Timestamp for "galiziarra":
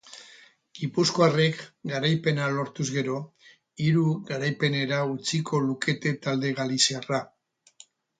6.61-7.21